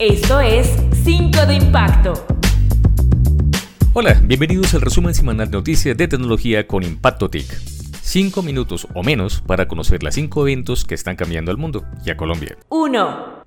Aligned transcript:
Esto 0.00 0.40
es 0.40 0.74
5 1.04 1.44
de 1.44 1.56
Impacto. 1.56 2.14
Hola, 3.92 4.18
bienvenidos 4.24 4.72
al 4.72 4.80
resumen 4.80 5.12
semanal 5.12 5.50
de 5.50 5.58
noticias 5.58 5.94
de 5.94 6.08
tecnología 6.08 6.66
con 6.66 6.82
Impacto 6.82 7.28
TIC. 7.28 7.44
5 8.00 8.42
minutos 8.42 8.88
o 8.94 9.02
menos 9.02 9.42
para 9.46 9.68
conocer 9.68 10.02
las 10.02 10.14
5 10.14 10.48
eventos 10.48 10.86
que 10.86 10.94
están 10.94 11.16
cambiando 11.16 11.50
al 11.50 11.58
mundo 11.58 11.84
y 12.06 12.08
a 12.08 12.16
Colombia. 12.16 12.56
1. 12.70 13.40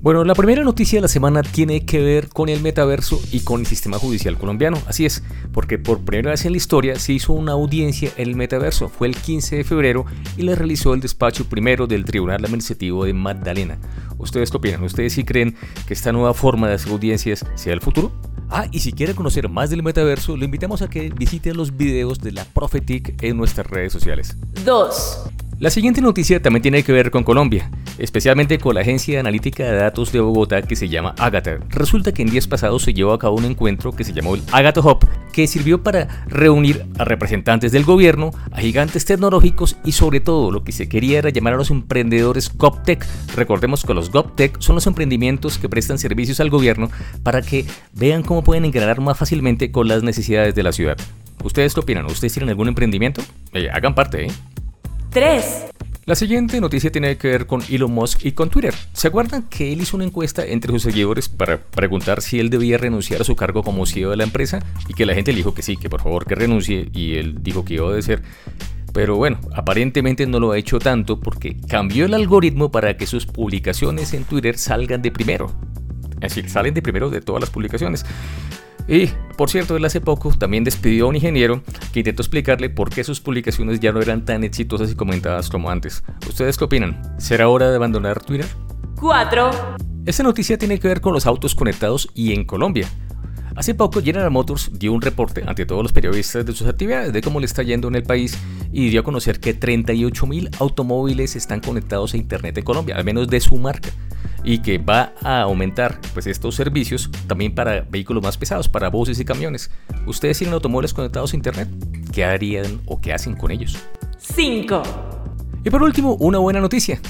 Bueno, 0.00 0.24
la 0.24 0.34
primera 0.34 0.64
noticia 0.64 0.96
de 0.96 1.02
la 1.02 1.08
semana 1.08 1.42
tiene 1.42 1.84
que 1.84 2.00
ver 2.00 2.30
con 2.30 2.48
el 2.48 2.62
metaverso 2.62 3.20
y 3.30 3.40
con 3.40 3.60
el 3.60 3.66
sistema 3.66 3.98
judicial 3.98 4.38
colombiano. 4.38 4.78
Así 4.86 5.04
es, 5.04 5.22
porque 5.52 5.78
por 5.78 6.00
primera 6.00 6.30
vez 6.30 6.46
en 6.46 6.52
la 6.52 6.56
historia 6.56 6.96
se 6.96 7.12
hizo 7.12 7.34
una 7.34 7.52
audiencia 7.52 8.10
en 8.16 8.30
el 8.30 8.36
metaverso. 8.36 8.88
Fue 8.88 9.06
el 9.06 9.16
15 9.16 9.56
de 9.56 9.64
febrero 9.64 10.06
y 10.38 10.44
la 10.44 10.54
realizó 10.54 10.94
el 10.94 11.00
despacho 11.00 11.50
primero 11.50 11.86
del 11.86 12.06
Tribunal 12.06 12.42
Administrativo 12.42 13.04
de 13.04 13.12
Magdalena. 13.12 13.78
¿Ustedes 14.20 14.50
qué 14.50 14.56
opinan? 14.58 14.82
¿Ustedes 14.84 15.12
sí 15.14 15.24
creen 15.24 15.56
que 15.86 15.94
esta 15.94 16.12
nueva 16.12 16.34
forma 16.34 16.68
de 16.68 16.74
hacer 16.74 16.92
audiencias 16.92 17.44
sea 17.54 17.72
el 17.72 17.80
futuro? 17.80 18.12
Ah, 18.50 18.66
y 18.70 18.80
si 18.80 18.92
quiere 18.92 19.14
conocer 19.14 19.48
más 19.48 19.70
del 19.70 19.82
metaverso, 19.82 20.36
le 20.36 20.44
invitamos 20.44 20.82
a 20.82 20.90
que 20.90 21.10
visite 21.10 21.54
los 21.54 21.76
videos 21.76 22.18
de 22.18 22.32
la 22.32 22.44
Prophetic 22.44 23.22
en 23.22 23.36
nuestras 23.36 23.66
redes 23.66 23.92
sociales. 23.92 24.36
2. 24.64 25.29
La 25.60 25.68
siguiente 25.68 26.00
noticia 26.00 26.40
también 26.40 26.62
tiene 26.62 26.82
que 26.82 26.90
ver 26.90 27.10
con 27.10 27.22
Colombia 27.22 27.70
especialmente 28.00 28.58
con 28.58 28.74
la 28.74 28.80
agencia 28.80 29.20
analítica 29.20 29.64
de 29.64 29.76
datos 29.76 30.10
de 30.10 30.20
Bogotá 30.20 30.62
que 30.62 30.74
se 30.74 30.88
llama 30.88 31.14
Agatha. 31.18 31.58
Resulta 31.68 32.12
que 32.12 32.22
en 32.22 32.30
días 32.30 32.48
pasados 32.48 32.82
se 32.82 32.94
llevó 32.94 33.12
a 33.12 33.18
cabo 33.18 33.36
un 33.36 33.44
encuentro 33.44 33.92
que 33.92 34.04
se 34.04 34.14
llamó 34.14 34.34
el 34.34 34.42
Agatha 34.52 34.80
Hub, 34.80 35.06
que 35.32 35.46
sirvió 35.46 35.82
para 35.82 36.24
reunir 36.26 36.86
a 36.98 37.04
representantes 37.04 37.72
del 37.72 37.84
gobierno, 37.84 38.30
a 38.50 38.60
gigantes 38.60 39.04
tecnológicos 39.04 39.76
y 39.84 39.92
sobre 39.92 40.20
todo 40.20 40.50
lo 40.50 40.64
que 40.64 40.72
se 40.72 40.88
quería 40.88 41.18
era 41.18 41.30
llamar 41.30 41.54
a 41.54 41.58
los 41.58 41.70
emprendedores 41.70 42.56
GovTech. 42.56 43.06
Recordemos 43.36 43.84
que 43.84 43.94
los 43.94 44.10
GovTech 44.10 44.60
son 44.60 44.76
los 44.76 44.86
emprendimientos 44.86 45.58
que 45.58 45.68
prestan 45.68 45.98
servicios 45.98 46.40
al 46.40 46.50
gobierno 46.50 46.90
para 47.22 47.42
que 47.42 47.66
vean 47.92 48.22
cómo 48.22 48.42
pueden 48.42 48.64
engranar 48.64 49.00
más 49.00 49.18
fácilmente 49.18 49.70
con 49.70 49.88
las 49.88 50.02
necesidades 50.02 50.54
de 50.54 50.62
la 50.62 50.72
ciudad. 50.72 50.96
¿Ustedes 51.44 51.74
qué 51.74 51.80
opinan? 51.80 52.06
¿Ustedes 52.06 52.34
tienen 52.34 52.50
algún 52.50 52.68
emprendimiento? 52.68 53.22
Eh, 53.52 53.68
hagan 53.70 53.94
parte, 53.94 54.26
¿eh? 54.26 54.30
3. 55.10 55.66
La 56.06 56.14
siguiente 56.14 56.60
noticia 56.60 56.90
tiene 56.90 57.16
que 57.16 57.28
ver 57.28 57.46
con 57.46 57.62
Elon 57.68 57.92
Musk 57.92 58.24
y 58.24 58.32
con 58.32 58.48
Twitter. 58.48 58.74
¿Se 58.92 59.08
acuerdan 59.08 59.48
que 59.48 59.72
él 59.72 59.80
hizo 59.80 59.96
una 59.96 60.06
encuesta 60.06 60.44
entre 60.46 60.72
sus 60.72 60.82
seguidores 60.82 61.28
para 61.28 61.58
preguntar 61.58 62.22
si 62.22 62.38
él 62.38 62.48
debía 62.48 62.78
renunciar 62.78 63.20
a 63.20 63.24
su 63.24 63.34
cargo 63.34 63.62
como 63.62 63.86
CEO 63.86 64.10
de 64.10 64.16
la 64.16 64.24
empresa? 64.24 64.60
Y 64.88 64.94
que 64.94 65.06
la 65.06 65.14
gente 65.14 65.32
le 65.32 65.38
dijo 65.38 65.52
que 65.52 65.62
sí, 65.62 65.76
que 65.76 65.90
por 65.90 66.00
favor 66.00 66.26
que 66.26 66.36
renuncie 66.36 66.88
y 66.92 67.14
él 67.14 67.38
dijo 67.42 67.64
que 67.64 67.74
iba 67.74 67.96
a 67.96 68.02
ser. 68.02 68.22
Pero 68.92 69.16
bueno, 69.16 69.40
aparentemente 69.54 70.26
no 70.26 70.40
lo 70.40 70.52
ha 70.52 70.58
hecho 70.58 70.78
tanto 70.78 71.20
porque 71.20 71.56
cambió 71.68 72.06
el 72.06 72.14
algoritmo 72.14 72.70
para 72.70 72.96
que 72.96 73.06
sus 73.06 73.26
publicaciones 73.26 74.14
en 74.14 74.24
Twitter 74.24 74.58
salgan 74.58 75.02
de 75.02 75.10
primero. 75.10 75.52
Es 76.20 76.34
decir, 76.34 76.50
salen 76.50 76.74
de 76.74 76.82
primero 76.82 77.10
de 77.10 77.20
todas 77.20 77.40
las 77.40 77.50
publicaciones. 77.50 78.04
Y, 78.88 79.08
por 79.36 79.50
cierto, 79.50 79.76
él 79.76 79.84
hace 79.84 80.00
poco 80.00 80.32
también 80.36 80.64
despidió 80.64 81.06
a 81.06 81.08
un 81.08 81.16
ingeniero 81.16 81.62
que 81.92 82.00
intentó 82.00 82.22
explicarle 82.22 82.70
por 82.70 82.90
qué 82.90 83.04
sus 83.04 83.20
publicaciones 83.20 83.80
ya 83.80 83.92
no 83.92 84.00
eran 84.00 84.24
tan 84.24 84.44
exitosas 84.44 84.90
y 84.90 84.94
comentadas 84.94 85.48
como 85.48 85.70
antes. 85.70 86.02
¿Ustedes 86.28 86.56
qué 86.56 86.64
opinan? 86.64 87.00
¿Será 87.18 87.48
hora 87.48 87.70
de 87.70 87.76
abandonar 87.76 88.22
Twitter? 88.22 88.46
4. 89.00 89.50
Esta 90.06 90.22
noticia 90.22 90.58
tiene 90.58 90.78
que 90.78 90.88
ver 90.88 91.00
con 91.00 91.12
los 91.12 91.26
autos 91.26 91.54
conectados 91.54 92.08
y 92.14 92.32
en 92.32 92.44
Colombia. 92.44 92.88
Hace 93.56 93.74
poco 93.74 94.00
General 94.00 94.30
Motors 94.30 94.70
dio 94.78 94.92
un 94.92 95.02
reporte 95.02 95.42
ante 95.46 95.66
todos 95.66 95.82
los 95.82 95.92
periodistas 95.92 96.46
de 96.46 96.52
sus 96.52 96.66
actividades, 96.66 97.12
de 97.12 97.20
cómo 97.20 97.40
le 97.40 97.46
está 97.46 97.62
yendo 97.62 97.88
en 97.88 97.96
el 97.96 98.02
país 98.02 98.38
y 98.72 98.88
dio 98.88 99.00
a 99.00 99.04
conocer 99.04 99.40
que 99.40 99.58
38.000 99.58 100.56
automóviles 100.60 101.36
están 101.36 101.60
conectados 101.60 102.14
a 102.14 102.16
Internet 102.16 102.56
en 102.56 102.64
Colombia, 102.64 102.96
al 102.96 103.04
menos 103.04 103.28
de 103.28 103.40
su 103.40 103.56
marca 103.56 103.90
y 104.44 104.62
que 104.62 104.78
va 104.78 105.12
a 105.22 105.42
aumentar 105.42 106.00
pues 106.12 106.26
estos 106.26 106.54
servicios 106.54 107.10
también 107.26 107.54
para 107.54 107.82
vehículos 107.82 108.22
más 108.22 108.36
pesados, 108.36 108.68
para 108.68 108.88
buses 108.88 109.18
y 109.20 109.24
camiones. 109.24 109.70
¿Ustedes 110.06 110.38
tienen 110.38 110.54
automóviles 110.54 110.94
conectados 110.94 111.32
a 111.32 111.36
internet? 111.36 111.68
¿Qué 112.12 112.24
harían 112.24 112.80
o 112.86 113.00
qué 113.00 113.12
hacen 113.12 113.36
con 113.36 113.50
ellos? 113.50 113.76
5. 114.18 114.82
Y 115.64 115.70
por 115.70 115.82
último, 115.82 116.14
una 116.14 116.38
buena 116.38 116.60
noticia. 116.60 117.00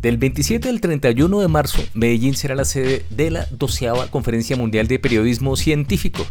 Del 0.00 0.16
27 0.16 0.68
al 0.68 0.80
31 0.80 1.40
de 1.40 1.48
marzo, 1.48 1.82
Medellín 1.92 2.36
será 2.36 2.54
la 2.54 2.64
sede 2.64 3.04
de 3.10 3.32
la 3.32 3.46
12 3.50 3.88
Conferencia 4.10 4.56
Mundial 4.56 4.86
de 4.86 5.00
Periodismo 5.00 5.56
Científico, 5.56 6.24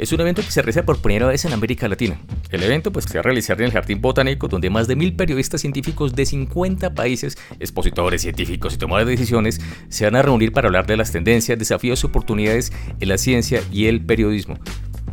es 0.00 0.12
un 0.12 0.20
evento 0.22 0.40
que 0.40 0.50
se 0.50 0.62
realiza 0.62 0.82
por 0.82 1.02
primera 1.02 1.26
vez 1.26 1.44
en 1.44 1.52
América 1.52 1.86
Latina. 1.86 2.18
El 2.50 2.62
evento 2.62 2.90
pues, 2.90 3.04
se 3.04 3.14
va 3.14 3.20
a 3.20 3.22
realizar 3.22 3.60
en 3.60 3.66
el 3.66 3.72
Jardín 3.72 4.00
Botánico, 4.00 4.48
donde 4.48 4.70
más 4.70 4.88
de 4.88 4.96
mil 4.96 5.14
periodistas 5.14 5.60
científicos 5.60 6.14
de 6.14 6.24
50 6.24 6.94
países, 6.94 7.36
expositores 7.58 8.22
científicos 8.22 8.72
y 8.72 8.78
tomadores 8.78 9.06
de 9.06 9.12
decisiones, 9.12 9.60
se 9.90 10.06
van 10.06 10.16
a 10.16 10.22
reunir 10.22 10.52
para 10.52 10.68
hablar 10.68 10.86
de 10.86 10.96
las 10.96 11.12
tendencias, 11.12 11.58
desafíos 11.58 12.02
y 12.02 12.06
oportunidades 12.06 12.72
en 12.98 13.08
la 13.10 13.18
ciencia 13.18 13.62
y 13.70 13.86
el 13.86 14.00
periodismo. 14.00 14.58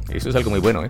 Eso 0.09 0.30
es 0.30 0.36
algo 0.36 0.52
muy 0.52 0.62
bueno, 0.62 0.86
¿eh? 0.86 0.90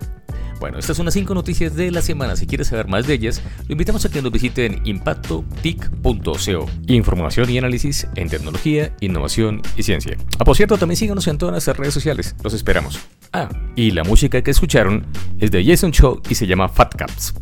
Bueno, 0.60 0.80
estas 0.80 0.98
son 0.98 1.06
las 1.06 1.14
5 1.14 1.34
noticias 1.34 1.76
de 1.76 1.92
la 1.92 2.02
semana. 2.02 2.36
Si 2.36 2.48
quieres 2.48 2.68
saber 2.68 2.88
más 2.88 3.08
de 3.08 3.14
ellas, 3.14 3.42
lo 3.68 3.74
invitamos 3.74 4.06
a 4.06 4.10
que 4.10 4.22
nos 4.22 4.32
visiten 4.32 4.82
impactotic.co. 4.86 6.66
Información 6.88 7.50
y 7.50 7.58
análisis 7.58 8.08
en 8.16 8.30
tecnología, 8.30 8.94
innovación 9.00 9.62
y 9.76 9.84
ciencia. 9.84 10.18
Ah, 10.40 10.46
por 10.46 10.56
cierto, 10.56 10.78
también 10.78 10.98
síganos 10.98 11.28
en 11.28 11.38
todas 11.38 11.52
nuestras 11.52 11.78
redes 11.78 11.94
sociales. 11.94 12.36
Los 12.44 12.54
esperamos. 12.54 13.00
Ah, 13.34 13.50
y 13.76 13.92
la 13.92 14.04
música 14.04 14.42
que 14.42 14.52
escucharon 14.52 15.06
es 15.40 15.52
de 15.52 15.64
Jason 15.64 15.92
Show 15.92 16.22
y 16.30 16.36
se 16.36 16.48
llama 16.48 16.70
Fat 16.70 16.96
Caps. 16.96 17.34